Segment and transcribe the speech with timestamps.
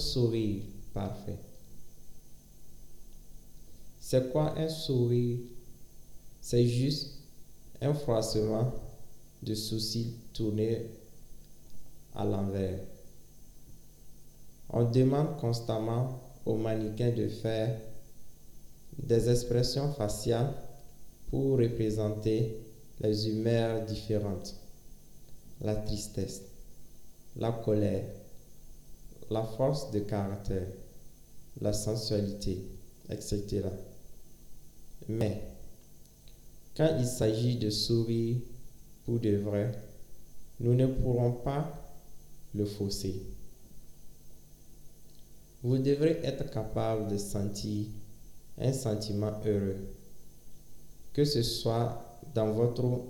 [0.00, 0.62] Sourire
[0.94, 1.38] parfait.
[3.98, 5.38] C'est quoi un sourire?
[6.40, 7.18] C'est juste
[7.82, 8.72] un froissement
[9.42, 10.86] de sourcils tournés
[12.14, 12.80] à l'envers.
[14.70, 17.78] On demande constamment aux mannequins de faire
[18.98, 20.54] des expressions faciales
[21.28, 22.56] pour représenter
[23.00, 24.56] les humeurs différentes.
[25.60, 26.42] La tristesse,
[27.36, 28.04] la colère,
[29.30, 30.66] la force de caractère,
[31.60, 32.66] la sensualité,
[33.08, 33.62] etc.
[35.08, 35.42] Mais
[36.76, 38.38] quand il s'agit de sourire
[39.04, 39.72] pour de vrai,
[40.58, 41.72] nous ne pourrons pas
[42.54, 43.22] le fausser.
[45.62, 47.86] Vous devrez être capable de sentir
[48.58, 49.76] un sentiment heureux,
[51.12, 53.02] que ce soit dans votre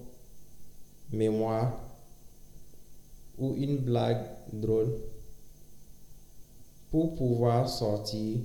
[1.13, 1.81] mémoire
[3.39, 4.93] ou une blague drôle,
[6.91, 8.39] pour pouvoir sortir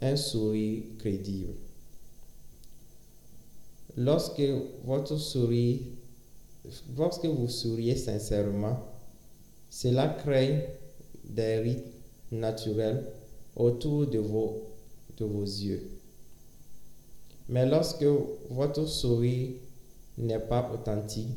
[0.00, 1.54] un sourire crédible.
[3.96, 4.42] Lorsque
[4.84, 5.80] votre sourire,
[6.96, 8.78] lorsque vous souriez sincèrement,
[9.68, 10.68] cela crée
[11.24, 11.90] des rythmes
[12.32, 13.04] naturels
[13.56, 14.62] autour de vos,
[15.16, 15.90] de vos yeux.
[17.48, 18.06] Mais lorsque
[18.48, 19.50] votre sourire
[20.18, 21.36] n'est pas authentique,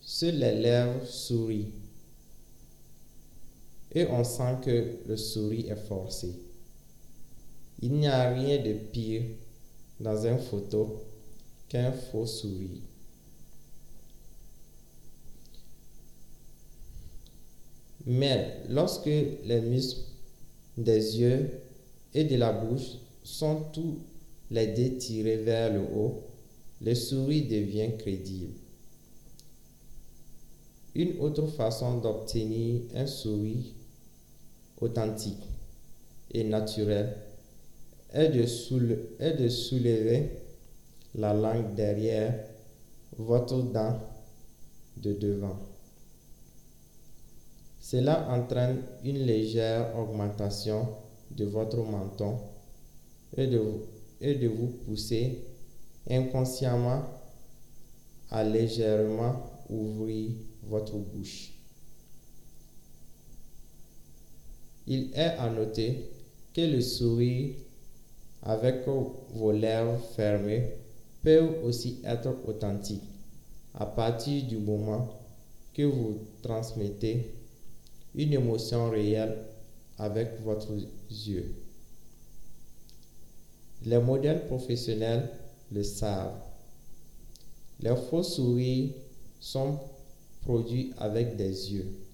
[0.00, 1.72] seules les lèvres sourient.
[4.06, 6.34] On sent que le sourire est forcé.
[7.80, 9.22] Il n'y a rien de pire
[10.00, 11.04] dans une photo
[11.68, 12.82] qu'un faux sourire.
[18.06, 20.00] Mais lorsque les muscles
[20.76, 21.50] des yeux
[22.14, 23.98] et de la bouche sont tous
[24.50, 26.22] les deux tirés vers le haut,
[26.80, 28.54] le sourire devient crédible.
[30.94, 33.66] Une autre façon d'obtenir un sourire
[34.80, 35.48] authentique
[36.30, 37.16] et naturel
[38.12, 38.44] est de,
[39.18, 40.30] est de soulever
[41.14, 42.34] la langue derrière
[43.16, 43.98] votre dent
[44.96, 45.58] de devant.
[47.80, 50.88] Cela entraîne une légère augmentation
[51.30, 52.38] de votre menton
[53.36, 53.62] et de,
[54.20, 55.44] et de vous pousser
[56.10, 57.02] inconsciemment
[58.30, 61.57] à légèrement ouvrir votre bouche.
[64.90, 66.10] Il est à noter
[66.54, 67.56] que le sourire
[68.42, 70.64] avec vos lèvres fermées
[71.22, 73.02] peut aussi être authentique
[73.74, 75.06] à partir du moment
[75.74, 77.30] que vous transmettez
[78.14, 79.36] une émotion réelle
[79.98, 80.72] avec votre
[81.10, 81.54] yeux.
[83.84, 85.28] Les modèles professionnels
[85.70, 86.40] le savent.
[87.80, 88.92] Les faux sourires
[89.38, 89.78] sont
[90.40, 92.07] produits avec des yeux.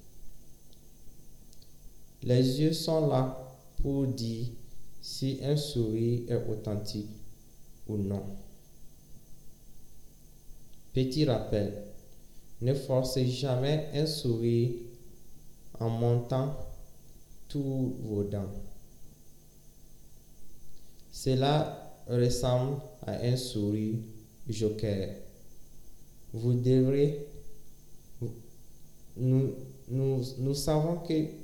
[2.25, 3.39] Les yeux sont là
[3.83, 4.47] pour dire
[5.03, 7.11] si un sourire est authentique
[7.87, 8.25] ou non.
[10.95, 11.85] Petit rappel,
[12.63, 14.71] ne forcez jamais un sourire
[15.79, 16.57] en montant
[17.47, 18.55] tous vos dents.
[21.11, 23.99] Cela ressemble à un sourire
[24.49, 25.11] joker.
[26.33, 27.27] Vous devrez...
[29.17, 29.55] Nous,
[29.89, 31.44] nous, savons que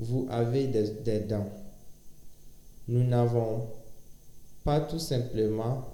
[0.00, 1.50] vous avez des, dents.
[2.88, 3.68] Nous n'avons
[4.64, 5.86] pas tout simplement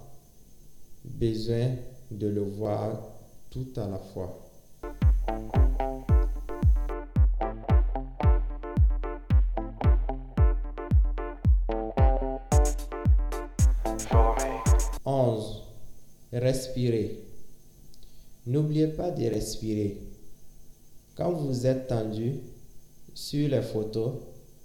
[1.05, 1.71] besoin
[2.13, 3.03] de le voir
[3.51, 4.43] tout à la fois.
[15.05, 15.63] 11.
[16.33, 17.21] Respirez.
[18.47, 19.99] N'oubliez pas de respirer.
[21.17, 22.41] Quand vous êtes tendu
[23.17, 24.13] sur les photos,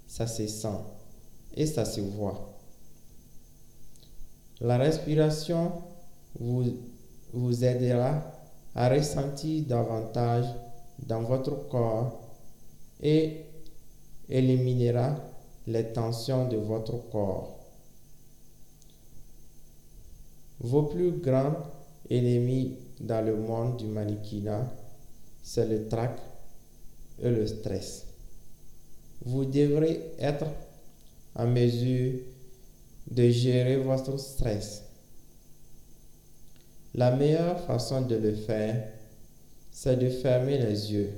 [0.06, 0.78] ça se sent
[1.54, 2.54] et ça se voit.
[4.60, 5.72] La respiration
[6.38, 8.22] vous, aidera
[8.74, 10.44] à ressentir davantage
[10.98, 12.20] dans votre corps
[13.00, 13.46] et
[14.28, 15.16] éliminera
[15.66, 17.58] les tensions de votre corps.
[20.60, 21.56] Vos plus grands
[22.10, 24.70] ennemis dans le monde du mannequinat,
[25.42, 26.20] c'est le trac
[27.18, 28.11] et le stress.
[29.24, 30.46] Vous devrez être
[31.34, 32.20] en mesure
[33.10, 34.84] de gérer votre stress.
[36.94, 38.88] La meilleure façon de le faire,
[39.70, 41.10] c'est de fermer les yeux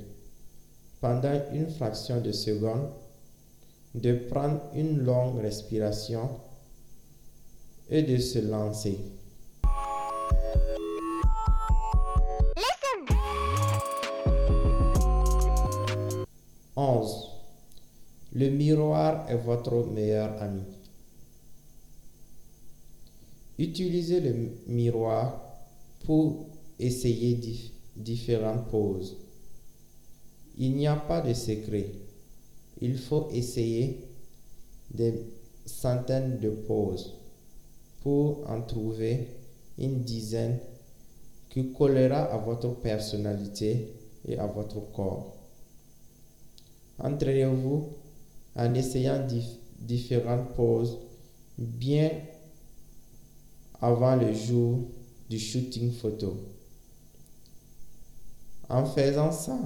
[1.01, 2.89] pendant une fraction de seconde,
[3.93, 6.29] de prendre une longue respiration
[7.89, 8.97] et de se lancer.
[18.35, 20.61] Le miroir est votre meilleur ami.
[23.57, 24.33] Utilisez le
[24.67, 25.41] miroir
[26.03, 26.47] pour
[26.77, 27.39] essayer
[27.95, 29.15] différentes poses.
[30.57, 31.85] Il n'y a pas de secret.
[32.81, 34.03] Il faut essayer
[34.93, 35.13] des
[35.65, 37.15] centaines de poses
[38.03, 39.29] pour en trouver
[39.77, 40.59] une dizaine
[41.49, 43.93] qui collera à votre personnalité
[44.27, 45.37] et à votre corps.
[46.99, 47.93] Entraînez-vous
[48.55, 49.25] en essayant
[49.79, 50.99] différentes poses
[51.57, 52.11] bien
[53.81, 54.87] avant le jour
[55.29, 56.37] du shooting photo.
[58.69, 59.57] En faisant ça,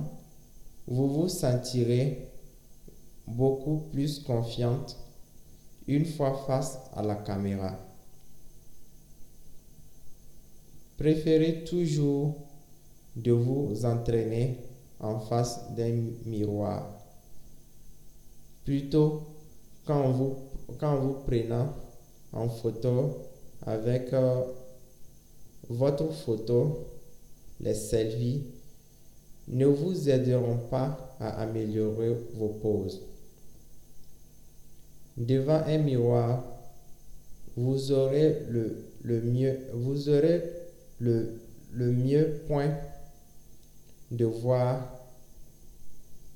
[0.87, 2.27] vous vous sentirez
[3.27, 4.97] beaucoup plus confiante
[5.87, 7.79] une fois face à la caméra.
[10.97, 12.35] Préférez toujours
[13.15, 14.59] de vous entraîner
[14.99, 15.95] en face d'un
[16.25, 16.98] miroir.
[18.69, 19.23] Plutôt
[19.83, 20.37] quand vous,
[20.77, 21.65] quand vous prenez
[22.31, 23.17] en photo
[23.65, 24.43] avec euh,
[25.67, 26.85] votre photo,
[27.59, 28.43] les selfies,
[29.47, 33.01] ne vous aideront pas à améliorer vos poses.
[35.17, 36.43] Devant un miroir,
[37.57, 40.43] vous aurez le, le mieux, vous aurez
[40.99, 41.41] le,
[41.71, 42.75] le mieux point
[44.11, 44.95] de voir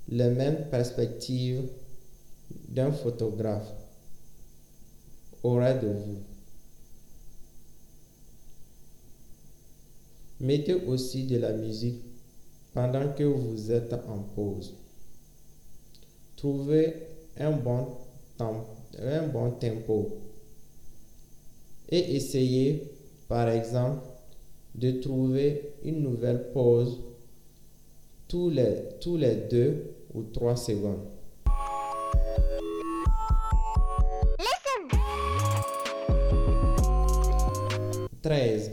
[0.09, 1.69] les mêmes perspectives
[2.73, 3.71] d'un photographe
[5.43, 6.17] aurait de vous.
[10.39, 12.01] Mettez aussi de la musique
[12.73, 14.73] pendant que vous êtes en pause.
[16.35, 16.95] Trouvez
[17.37, 17.87] un bon,
[18.39, 20.17] un bon tempo
[21.89, 22.91] et essayez
[23.27, 24.03] par exemple
[24.73, 26.99] de trouver une nouvelle pause
[28.27, 31.12] tous les deux ou trois secondes.
[38.23, 38.71] 13.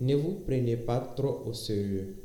[0.00, 2.16] Ne vous prenez pas trop au sérieux.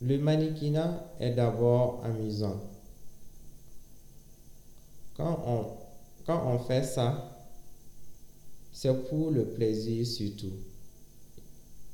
[0.00, 2.60] Le mannequinat est d'abord amusant.
[5.16, 5.66] Quand on,
[6.24, 7.48] quand on fait ça,
[8.72, 10.52] c'est pour le plaisir surtout.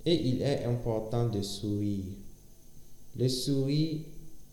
[0.05, 2.05] Et il est important de sourire.
[3.17, 4.01] Le sourire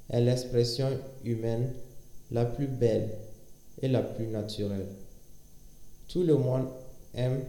[0.09, 0.89] est l'expression
[1.25, 1.73] humaine
[2.31, 3.17] la plus belle
[3.81, 4.87] et la plus naturelle.
[6.07, 6.67] Tout le monde
[7.13, 7.43] aime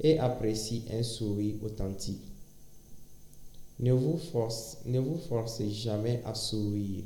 [0.00, 2.22] et apprécie un sourire authentique.
[3.78, 7.04] Ne vous, force, ne vous forcez jamais à sourire.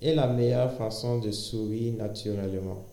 [0.00, 2.84] Et la meilleure façon de sourire naturellement,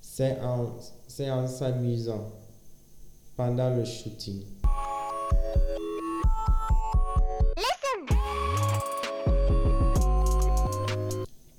[0.00, 0.76] c'est en,
[1.20, 2.30] en s'amusant
[3.36, 4.42] pendant le shooting.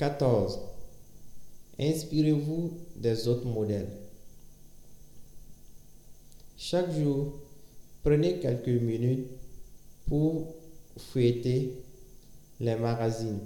[0.01, 0.70] 14.
[1.81, 3.89] Inspirez-vous des autres modèles.
[6.55, 7.39] Chaque jour,
[8.03, 9.25] prenez quelques minutes
[10.05, 10.53] pour
[10.95, 11.81] fouetter
[12.59, 13.39] les magazines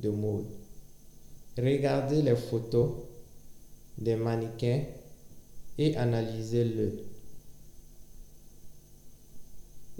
[0.00, 0.46] de mode.
[1.58, 2.92] Regardez les photos
[3.98, 4.84] des mannequins
[5.76, 7.04] et analysez-le.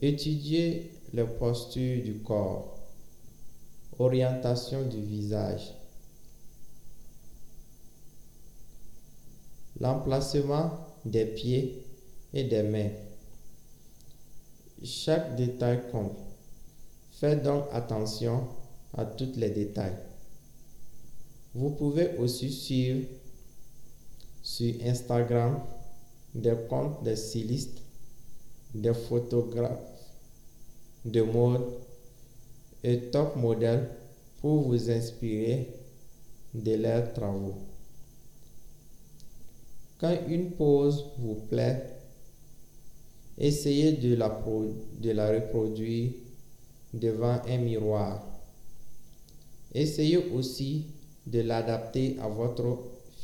[0.01, 2.79] Étudiez les postures du corps,
[3.99, 5.75] orientation du visage,
[9.83, 10.71] l'emplacement
[11.05, 11.85] des pieds
[12.33, 12.91] et des mains.
[14.85, 16.17] Chaque détail compte.
[17.11, 18.47] Faites donc attention
[18.97, 19.97] à tous les détails.
[21.55, 23.07] Vous pouvez aussi suivre
[24.43, 25.61] sur Instagram
[26.35, 27.83] des comptes de stylistes,
[28.75, 29.79] des photographes
[31.05, 31.67] de mode
[32.85, 33.89] et top modèles
[34.41, 35.75] pour vous inspirer
[36.55, 37.59] de leurs travaux.
[40.03, 41.81] Quand une pose vous plaît,
[43.39, 44.37] essayez de la,
[45.01, 46.11] de la reproduire
[46.93, 48.27] devant un miroir.
[49.73, 50.87] Essayez aussi
[51.25, 52.79] de l'adapter à votre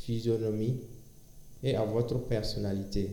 [0.05, 0.79] physionomie
[1.61, 3.11] et à votre personnalité.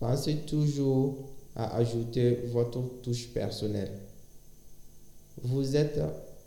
[0.00, 1.18] Pensez toujours
[1.54, 3.92] à ajouter votre touche personnelle.
[5.44, 6.00] Vous êtes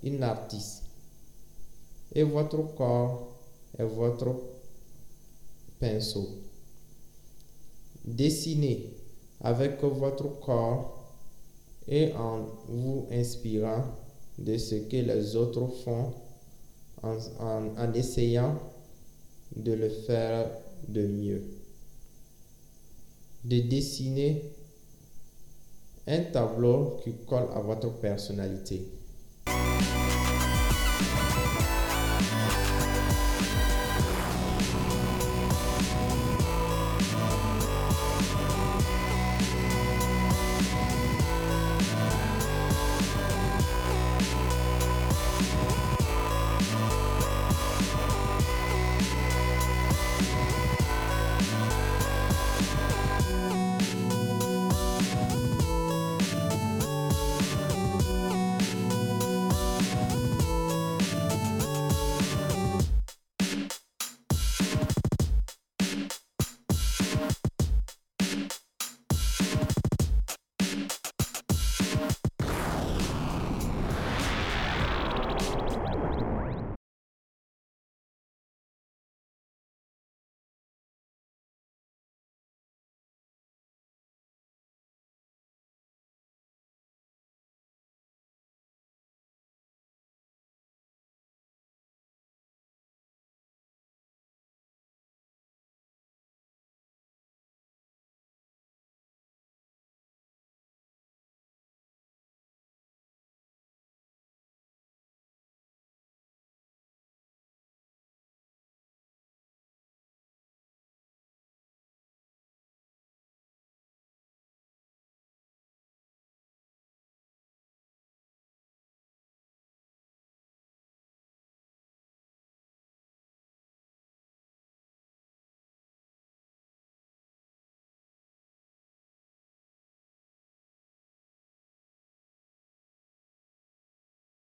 [0.03, 0.83] une artiste
[2.13, 3.39] et votre corps
[3.79, 4.35] est votre
[5.81, 6.29] pinceau.
[8.05, 8.93] Dessinez
[9.41, 11.13] avec votre corps
[11.87, 13.83] et en vous inspirant
[14.37, 16.13] de ce que les autres font
[17.03, 18.57] en, essayant
[19.55, 20.49] de le faire
[20.87, 21.43] de mieux.
[23.43, 24.43] De dessiner
[26.07, 28.87] un tableau qui colle à votre personnalité.